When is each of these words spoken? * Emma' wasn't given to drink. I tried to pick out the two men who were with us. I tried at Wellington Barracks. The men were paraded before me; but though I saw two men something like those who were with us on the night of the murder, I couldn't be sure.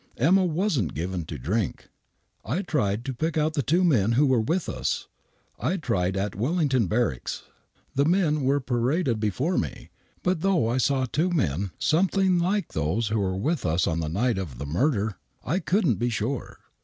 * 0.13 0.17
Emma' 0.17 0.43
wasn't 0.63 0.95
given 0.95 1.25
to 1.25 1.37
drink. 1.37 1.89
I 2.43 2.63
tried 2.63 3.05
to 3.05 3.13
pick 3.13 3.37
out 3.37 3.53
the 3.53 3.61
two 3.61 3.83
men 3.83 4.13
who 4.13 4.25
were 4.25 4.41
with 4.41 4.67
us. 4.67 5.07
I 5.59 5.77
tried 5.77 6.17
at 6.17 6.33
Wellington 6.33 6.87
Barracks. 6.87 7.43
The 7.93 8.05
men 8.05 8.41
were 8.41 8.59
paraded 8.59 9.19
before 9.19 9.59
me; 9.59 9.91
but 10.23 10.41
though 10.41 10.67
I 10.69 10.79
saw 10.79 11.05
two 11.05 11.29
men 11.29 11.69
something 11.77 12.39
like 12.39 12.73
those 12.73 13.09
who 13.09 13.19
were 13.19 13.37
with 13.37 13.63
us 13.63 13.85
on 13.85 13.99
the 13.99 14.09
night 14.09 14.39
of 14.39 14.57
the 14.57 14.65
murder, 14.65 15.19
I 15.45 15.59
couldn't 15.59 15.99
be 15.99 16.09
sure. 16.09 16.57